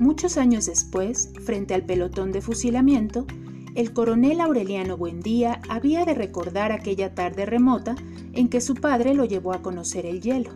Muchos 0.00 0.38
años 0.38 0.64
después, 0.64 1.30
frente 1.44 1.74
al 1.74 1.84
pelotón 1.84 2.32
de 2.32 2.40
fusilamiento, 2.40 3.26
el 3.74 3.92
coronel 3.92 4.40
Aureliano 4.40 4.96
Buendía 4.96 5.60
había 5.68 6.06
de 6.06 6.14
recordar 6.14 6.72
aquella 6.72 7.14
tarde 7.14 7.44
remota 7.44 7.96
en 8.32 8.48
que 8.48 8.62
su 8.62 8.74
padre 8.74 9.12
lo 9.12 9.26
llevó 9.26 9.52
a 9.52 9.60
conocer 9.60 10.06
el 10.06 10.22
hielo. 10.22 10.52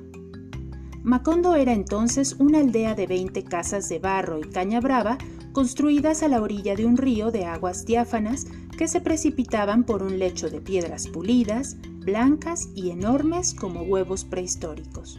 Macondo 1.03 1.57
era 1.57 1.75
entonces 1.75 2.37
una 2.39 2.61
aldea 2.61 2.95
de 2.95 3.07
20 3.07 3.45
casas 3.45 3.91
de 3.91 3.99
barro 3.99 4.39
y 4.39 4.49
caña 4.49 4.81
brava 4.81 5.19
construidas 5.53 6.23
a 6.23 6.29
la 6.29 6.41
orilla 6.41 6.75
de 6.75 6.87
un 6.87 6.97
río 6.97 7.31
de 7.31 7.45
aguas 7.45 7.85
diáfanas 7.85 8.47
que 8.79 8.89
se 8.89 9.03
precipitaban 9.03 9.85
por 9.85 10.03
un 10.03 10.19
lecho 10.19 10.49
de 10.49 10.63
piedras 10.63 11.07
pulidas, 11.07 11.77
blancas 11.99 12.71
y 12.75 12.91
enormes 12.93 13.53
como 13.53 13.83
huevos 13.83 14.25
prehistóricos. 14.25 15.19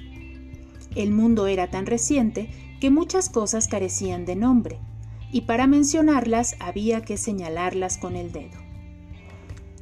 El 0.96 1.12
mundo 1.12 1.48
era 1.48 1.70
tan 1.70 1.86
reciente 1.86 2.50
que 2.80 2.90
muchas 2.90 3.30
cosas 3.30 3.68
carecían 3.68 4.26
de 4.26 4.36
nombre, 4.36 4.80
y 5.32 5.42
para 5.42 5.68
mencionarlas 5.68 6.56
había 6.60 7.02
que 7.02 7.18
señalarlas 7.18 7.98
con 7.98 8.16
el 8.16 8.32
dedo. 8.32 8.58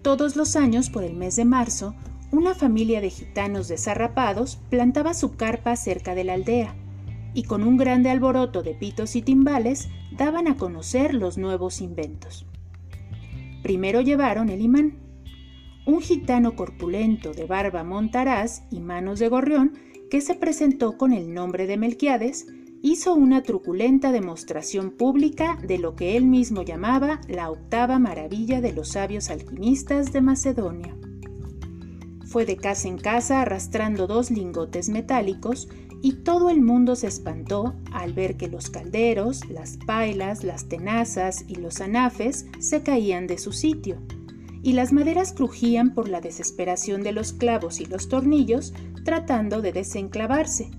Todos 0.02 0.36
los 0.36 0.56
años, 0.56 0.90
por 0.90 1.04
el 1.04 1.14
mes 1.14 1.36
de 1.36 1.46
marzo, 1.46 1.96
una 2.32 2.56
familia 2.56 3.00
de 3.00 3.12
gitanos 3.12 3.68
desarrapados 3.68 4.58
plantaba 4.70 5.14
su 5.14 5.36
carpa 5.36 5.76
cerca 5.76 6.16
de 6.16 6.24
la 6.24 6.34
aldea, 6.34 6.76
y 7.36 7.44
con 7.44 7.64
un 7.64 7.78
grande 7.78 8.10
alboroto 8.10 8.64
de 8.64 8.74
pitos 8.74 9.16
y 9.16 9.22
timbales 9.22 9.90
daban 10.12 10.48
a 10.48 10.58
conocer 10.58 11.14
los 11.14 11.38
nuevos 11.38 11.82
inventos. 11.82 12.46
Primero 13.62 14.02
llevaron 14.02 14.50
el 14.50 14.62
imán. 14.62 14.98
Un 15.86 16.02
gitano 16.02 16.56
corpulento 16.56 17.34
de 17.34 17.46
barba 17.46 17.84
montaraz 17.84 18.64
y 18.72 18.80
manos 18.80 19.20
de 19.20 19.30
gorrión 19.30 19.74
que 20.14 20.22
se 20.22 20.36
presentó 20.36 20.96
con 20.96 21.12
el 21.12 21.34
nombre 21.34 21.66
de 21.66 21.76
Melquiades 21.76 22.46
hizo 22.84 23.16
una 23.16 23.42
truculenta 23.42 24.12
demostración 24.12 24.92
pública 24.92 25.58
de 25.68 25.80
lo 25.80 25.96
que 25.96 26.16
él 26.16 26.26
mismo 26.26 26.62
llamaba 26.62 27.20
la 27.28 27.50
octava 27.50 27.98
maravilla 27.98 28.62
de 28.62 28.74
los 28.74 28.90
sabios 28.90 29.32
alquimistas 29.32 30.14
de 30.14 30.22
Macedonia. 30.22 30.96
Fue 32.28 32.46
de 32.46 32.58
casa 32.58 32.90
en 32.90 33.00
casa 33.00 33.42
arrastrando 33.42 34.06
dos 34.06 34.30
lingotes 34.30 34.88
metálicos 34.88 35.68
y 36.04 36.12
todo 36.18 36.52
el 36.52 36.62
mundo 36.62 36.96
se 36.96 37.08
espantó 37.08 37.74
al 37.92 38.14
ver 38.14 38.38
que 38.38 38.48
los 38.48 38.70
calderos, 38.70 39.50
las 39.50 39.78
pailas, 39.78 40.44
las 40.44 40.70
tenazas 40.70 41.44
y 41.48 41.56
los 41.56 41.82
anafes 41.82 42.46
se 42.60 42.84
caían 42.84 43.26
de 43.26 43.40
su 43.40 43.52
sitio, 43.52 43.98
y 44.64 44.74
las 44.74 44.92
maderas 44.94 45.34
crujían 45.34 45.94
por 45.94 46.10
la 46.10 46.22
desesperación 46.22 47.04
de 47.04 47.12
los 47.12 47.34
clavos 47.34 47.80
y 47.80 47.86
los 47.86 48.10
tornillos 48.10 48.74
tratando 49.04 49.62
de 49.62 49.74
desenclavarse 49.74 50.72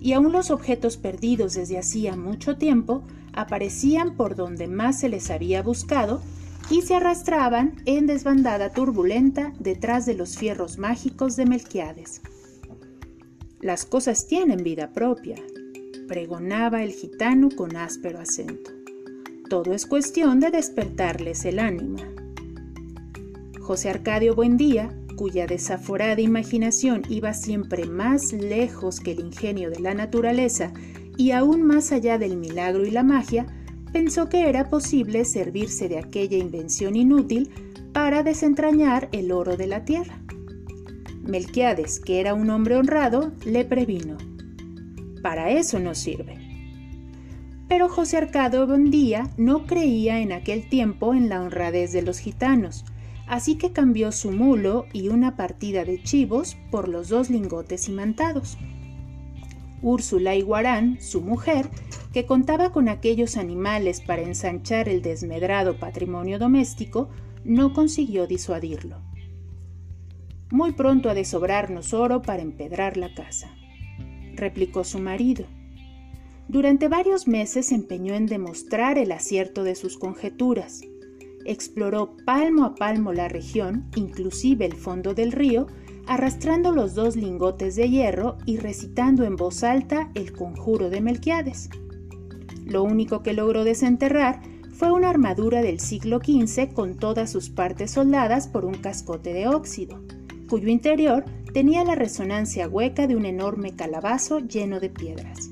y 0.00 0.14
aún 0.14 0.32
los 0.32 0.50
objetos 0.50 0.96
perdidos 0.96 1.54
desde 1.54 1.78
hacía 1.78 2.16
mucho 2.16 2.56
tiempo 2.56 3.04
aparecían 3.32 4.16
por 4.16 4.34
donde 4.34 4.66
más 4.66 5.00
se 5.00 5.08
les 5.08 5.30
había 5.30 5.62
buscado 5.62 6.20
y 6.70 6.82
se 6.82 6.94
arrastraban 6.94 7.76
en 7.84 8.06
desbandada 8.06 8.70
turbulenta 8.70 9.52
detrás 9.58 10.06
de 10.06 10.14
los 10.14 10.36
fierros 10.36 10.78
mágicos 10.78 11.36
de 11.36 11.46
Melquiades. 11.46 12.22
Las 13.60 13.84
cosas 13.84 14.26
tienen 14.26 14.62
vida 14.64 14.92
propia, 14.92 15.36
pregonaba 16.08 16.82
el 16.82 16.92
gitano 16.92 17.50
con 17.54 17.76
áspero 17.76 18.20
acento. 18.20 18.70
Todo 19.48 19.74
es 19.74 19.84
cuestión 19.84 20.40
de 20.40 20.50
despertarles 20.50 21.44
el 21.44 21.58
ánima. 21.58 22.09
José 23.60 23.90
Arcadio 23.90 24.34
Buendía 24.34 24.94
cuya 25.20 25.46
desaforada 25.46 26.18
imaginación 26.22 27.02
iba 27.10 27.34
siempre 27.34 27.84
más 27.84 28.32
lejos 28.32 29.00
que 29.00 29.12
el 29.12 29.20
ingenio 29.20 29.68
de 29.68 29.78
la 29.78 29.92
naturaleza 29.92 30.72
y 31.18 31.32
aún 31.32 31.62
más 31.62 31.92
allá 31.92 32.16
del 32.16 32.38
milagro 32.38 32.86
y 32.86 32.90
la 32.90 33.02
magia, 33.02 33.46
pensó 33.92 34.30
que 34.30 34.48
era 34.48 34.70
posible 34.70 35.26
servirse 35.26 35.90
de 35.90 35.98
aquella 35.98 36.38
invención 36.38 36.96
inútil 36.96 37.50
para 37.92 38.22
desentrañar 38.22 39.10
el 39.12 39.30
oro 39.30 39.58
de 39.58 39.66
la 39.66 39.84
tierra. 39.84 40.18
Melquiades, 41.22 42.00
que 42.00 42.20
era 42.20 42.32
un 42.32 42.48
hombre 42.48 42.76
honrado, 42.76 43.32
le 43.44 43.66
previno. 43.66 44.16
Para 45.22 45.50
eso 45.50 45.78
no 45.78 45.94
sirve. 45.94 46.38
Pero 47.68 47.90
José 47.90 48.16
Arcado 48.16 48.66
Bondía 48.66 49.28
no 49.36 49.66
creía 49.66 50.20
en 50.20 50.32
aquel 50.32 50.66
tiempo 50.66 51.12
en 51.12 51.28
la 51.28 51.42
honradez 51.42 51.92
de 51.92 52.00
los 52.00 52.20
gitanos, 52.20 52.86
así 53.30 53.54
que 53.54 53.70
cambió 53.70 54.10
su 54.10 54.32
mulo 54.32 54.86
y 54.92 55.08
una 55.08 55.36
partida 55.36 55.84
de 55.84 56.02
chivos 56.02 56.56
por 56.72 56.88
los 56.88 57.08
dos 57.08 57.30
lingotes 57.30 57.88
imantados. 57.88 58.58
Úrsula 59.82 60.34
Iguarán, 60.34 61.00
su 61.00 61.20
mujer, 61.20 61.70
que 62.12 62.26
contaba 62.26 62.72
con 62.72 62.88
aquellos 62.88 63.36
animales 63.36 64.00
para 64.00 64.22
ensanchar 64.22 64.88
el 64.88 65.00
desmedrado 65.00 65.78
patrimonio 65.78 66.40
doméstico, 66.40 67.08
no 67.44 67.72
consiguió 67.72 68.26
disuadirlo. 68.26 69.00
Muy 70.50 70.72
pronto 70.72 71.08
ha 71.08 71.14
de 71.14 71.24
sobrarnos 71.24 71.94
oro 71.94 72.22
para 72.22 72.42
empedrar 72.42 72.96
la 72.96 73.14
casa, 73.14 73.54
replicó 74.34 74.82
su 74.82 74.98
marido. 74.98 75.46
Durante 76.48 76.88
varios 76.88 77.28
meses 77.28 77.66
se 77.66 77.76
empeñó 77.76 78.14
en 78.14 78.26
demostrar 78.26 78.98
el 78.98 79.12
acierto 79.12 79.62
de 79.62 79.76
sus 79.76 79.96
conjeturas 79.98 80.80
exploró 81.44 82.16
palmo 82.24 82.64
a 82.64 82.74
palmo 82.74 83.12
la 83.12 83.28
región, 83.28 83.86
inclusive 83.96 84.66
el 84.66 84.74
fondo 84.74 85.14
del 85.14 85.32
río, 85.32 85.66
arrastrando 86.06 86.72
los 86.72 86.94
dos 86.94 87.16
lingotes 87.16 87.76
de 87.76 87.88
hierro 87.88 88.38
y 88.46 88.56
recitando 88.56 89.24
en 89.24 89.36
voz 89.36 89.62
alta 89.62 90.10
el 90.14 90.32
conjuro 90.32 90.90
de 90.90 91.00
Melquiades. 91.00 91.70
Lo 92.64 92.82
único 92.82 93.22
que 93.22 93.32
logró 93.32 93.64
desenterrar 93.64 94.40
fue 94.72 94.92
una 94.92 95.10
armadura 95.10 95.62
del 95.62 95.78
siglo 95.78 96.18
XV 96.18 96.72
con 96.72 96.96
todas 96.96 97.30
sus 97.30 97.50
partes 97.50 97.90
soldadas 97.90 98.48
por 98.48 98.64
un 98.64 98.74
cascote 98.74 99.32
de 99.32 99.46
óxido, 99.46 100.00
cuyo 100.48 100.68
interior 100.68 101.24
tenía 101.52 101.84
la 101.84 101.94
resonancia 101.94 102.68
hueca 102.68 103.06
de 103.06 103.16
un 103.16 103.26
enorme 103.26 103.76
calabazo 103.76 104.40
lleno 104.40 104.80
de 104.80 104.88
piedras. 104.88 105.50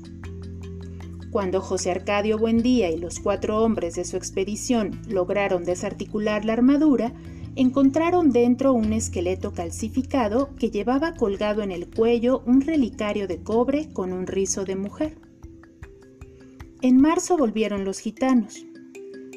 Cuando 1.31 1.61
José 1.61 1.91
Arcadio 1.91 2.39
Buendía 2.39 2.89
y 2.89 2.97
los 2.97 3.19
cuatro 3.19 3.63
hombres 3.63 3.95
de 3.95 4.05
su 4.05 4.17
expedición 4.17 4.99
lograron 5.07 5.63
desarticular 5.63 6.43
la 6.43 6.53
armadura, 6.53 7.13
encontraron 7.55 8.31
dentro 8.31 8.73
un 8.73 8.93
esqueleto 8.93 9.53
calcificado 9.53 10.55
que 10.55 10.71
llevaba 10.71 11.13
colgado 11.13 11.61
en 11.61 11.71
el 11.71 11.87
cuello 11.87 12.41
un 12.45 12.61
relicario 12.61 13.27
de 13.27 13.43
cobre 13.43 13.89
con 13.93 14.11
un 14.11 14.25
rizo 14.25 14.65
de 14.65 14.75
mujer. 14.75 15.17
En 16.81 16.99
marzo 16.99 17.37
volvieron 17.37 17.85
los 17.85 17.99
gitanos. 17.99 18.65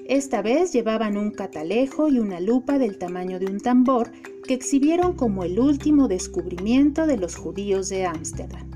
Esta 0.06 0.40
vez 0.40 0.72
llevaban 0.72 1.16
un 1.16 1.30
catalejo 1.30 2.08
y 2.08 2.18
una 2.18 2.40
lupa 2.40 2.78
del 2.78 2.98
tamaño 2.98 3.38
de 3.38 3.46
un 3.46 3.60
tambor 3.60 4.12
que 4.46 4.54
exhibieron 4.54 5.14
como 5.14 5.44
el 5.44 5.58
último 5.58 6.08
descubrimiento 6.08 7.06
de 7.06 7.16
los 7.18 7.36
judíos 7.36 7.88
de 7.88 8.06
Ámsterdam. 8.06 8.71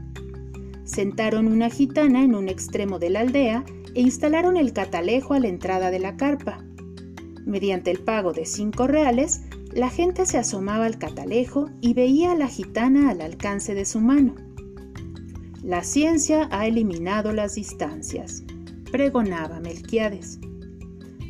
Sentaron 0.86 1.48
una 1.48 1.69
gitana 1.69 2.22
en 2.22 2.36
un 2.36 2.48
extremo 2.48 3.00
de 3.00 3.10
la 3.10 3.20
aldea 3.20 3.64
e 3.94 4.00
instalaron 4.00 4.56
el 4.56 4.72
catalejo 4.72 5.34
a 5.34 5.41
la 5.41 5.48
entrada 5.48 5.91
de 5.91 5.98
la 5.98 6.16
carpa. 6.16 6.64
Mediante 7.44 7.91
el 7.91 7.98
pago 7.98 8.32
de 8.32 8.47
cinco 8.47 8.86
reales, 8.86 9.42
la 9.72 9.91
gente 9.91 10.26
se 10.26 10.38
asomaba 10.38 10.86
al 10.86 10.98
catalejo 10.98 11.69
y 11.80 11.92
veía 11.92 12.32
a 12.32 12.36
la 12.36 12.47
gitana 12.47 13.10
al 13.10 13.20
alcance 13.20 13.74
de 13.74 13.84
su 13.84 14.00
mano. 14.00 14.36
La 15.64 15.82
ciencia 15.82 16.48
ha 16.52 16.69
eliminado 16.69 17.32
las 17.32 17.56
distancias, 17.56 18.44
pregonaba 18.92 19.58
Melquiades. 19.58 20.38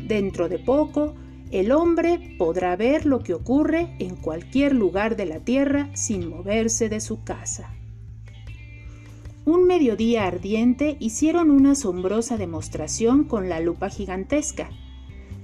Dentro 0.07 0.51
de 0.51 0.59
poco, 0.59 1.15
el 1.51 1.73
hombre 1.73 2.37
podrá 2.37 2.77
ver 2.77 3.07
lo 3.07 3.21
que 3.21 3.33
ocurre 3.33 3.97
en 4.01 4.17
cualquier 4.17 4.75
lugar 4.75 5.17
de 5.17 5.25
la 5.25 5.41
Tierra 5.41 5.89
sin 5.95 6.29
moverse 6.29 6.91
de 6.91 7.01
su 7.01 7.25
casa. 7.25 7.76
Un 9.47 9.65
mediodía 9.65 10.27
ardiente 10.27 10.97
hicieron 10.99 11.53
una 11.53 11.71
asombrosa 11.71 12.37
demostración 12.37 13.23
con 13.23 13.49
la 13.49 13.61
lupa 13.61 13.91
gigantesca. 13.91 14.71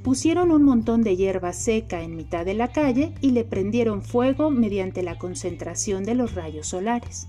Pusieron 0.03 0.51
un 0.51 0.65
montón 0.65 1.05
de 1.05 1.17
hierba 1.17 1.53
seca 1.53 2.03
en 2.03 2.17
mitad 2.17 2.45
de 2.45 2.55
la 2.55 2.73
calle 2.73 3.15
y 3.21 3.31
le 3.31 3.45
prendieron 3.45 4.03
fuego 4.03 4.51
mediante 4.51 5.05
la 5.05 5.19
concentración 5.19 6.03
de 6.03 6.17
los 6.17 6.35
rayos 6.35 6.67
solares. 6.67 7.29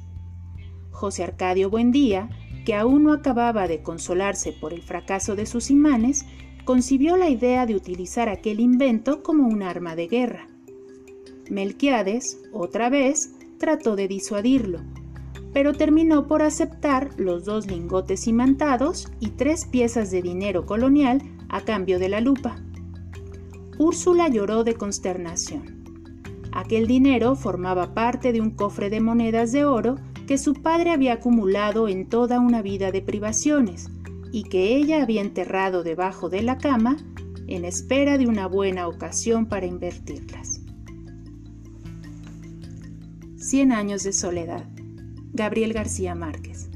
José 0.89 1.23
Arcadio 1.23 1.69
Buendía, 1.69 2.31
que 2.65 2.73
aún 2.73 3.03
no 3.03 3.13
acababa 3.13 3.67
de 3.67 3.83
consolarse 3.83 4.51
por 4.51 4.73
el 4.73 4.81
fracaso 4.81 5.35
de 5.35 5.45
sus 5.45 5.69
imanes, 5.69 6.25
concibió 6.65 7.17
la 7.17 7.29
idea 7.29 7.67
de 7.67 7.75
utilizar 7.75 8.29
aquel 8.29 8.59
invento 8.59 9.21
como 9.21 9.47
un 9.47 9.61
arma 9.61 9.95
de 9.95 10.07
guerra. 10.07 10.47
Melquiades, 11.51 12.39
otra 12.51 12.89
vez, 12.89 13.35
trató 13.59 13.95
de 13.95 14.07
disuadirlo, 14.07 14.81
pero 15.53 15.73
terminó 15.73 16.27
por 16.27 16.41
aceptar 16.41 17.11
los 17.17 17.45
dos 17.45 17.67
lingotes 17.67 18.27
imantados 18.27 19.07
y 19.19 19.29
tres 19.29 19.65
piezas 19.65 20.11
de 20.11 20.21
dinero 20.21 20.65
colonial 20.65 21.21
a 21.49 21.61
cambio 21.61 21.99
de 21.99 22.09
la 22.09 22.19
lupa. 22.19 22.55
Úrsula 23.77 24.27
lloró 24.27 24.63
de 24.63 24.73
consternación. 24.75 25.83
Aquel 26.51 26.87
dinero 26.87 27.35
formaba 27.35 27.93
parte 27.93 28.33
de 28.33 28.41
un 28.41 28.51
cofre 28.51 28.89
de 28.89 29.01
monedas 29.01 29.51
de 29.51 29.65
oro 29.65 29.95
que 30.27 30.37
su 30.37 30.53
padre 30.53 30.91
había 30.91 31.13
acumulado 31.13 31.87
en 31.87 32.07
toda 32.07 32.39
una 32.39 32.61
vida 32.61 32.91
de 32.91 33.01
privaciones, 33.01 33.89
y 34.33 34.43
que 34.43 34.75
ella 34.75 35.03
había 35.03 35.21
enterrado 35.21 35.83
debajo 35.83 36.27
de 36.27 36.41
la 36.41 36.57
cama 36.57 36.97
en 37.47 37.65
espera 37.65 38.17
de 38.17 38.25
una 38.25 38.47
buena 38.47 38.87
ocasión 38.87 39.45
para 39.45 39.67
invertirlas. 39.67 40.61
Cien 43.37 43.71
años 43.71 44.03
de 44.03 44.11
soledad. 44.11 44.72
Gabriel 45.35 45.73
García 45.73 46.13
Márquez. 46.13 46.69